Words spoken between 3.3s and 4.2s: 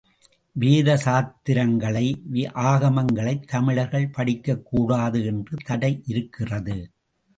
தமிழர்கள்